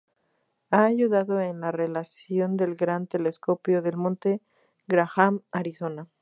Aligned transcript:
Ha 0.71 0.85
ayudado 0.85 1.41
en 1.41 1.61
la 1.61 1.71
realización 1.71 2.57
del 2.57 2.73
gran 2.73 3.05
telescopio 3.05 3.83
del 3.83 3.97
Monte 3.97 4.41
Graham, 4.87 5.41
Arizona. 5.51 6.07